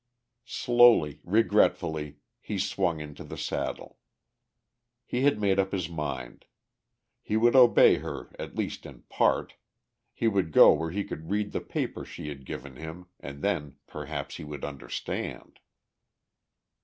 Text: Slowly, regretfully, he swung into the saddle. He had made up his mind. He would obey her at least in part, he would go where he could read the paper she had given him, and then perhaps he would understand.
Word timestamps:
Slowly, 0.47 1.19
regretfully, 1.23 2.17
he 2.39 2.57
swung 2.57 2.99
into 2.99 3.23
the 3.23 3.37
saddle. 3.37 3.99
He 5.05 5.21
had 5.21 5.39
made 5.39 5.59
up 5.59 5.71
his 5.73 5.89
mind. 5.89 6.45
He 7.21 7.37
would 7.37 7.55
obey 7.55 7.97
her 7.97 8.31
at 8.39 8.55
least 8.55 8.87
in 8.87 9.03
part, 9.03 9.53
he 10.11 10.27
would 10.27 10.51
go 10.53 10.73
where 10.73 10.89
he 10.89 11.03
could 11.03 11.29
read 11.29 11.51
the 11.51 11.61
paper 11.61 12.03
she 12.03 12.29
had 12.29 12.47
given 12.47 12.77
him, 12.77 13.09
and 13.19 13.43
then 13.43 13.75
perhaps 13.85 14.37
he 14.37 14.43
would 14.43 14.65
understand. 14.65 15.59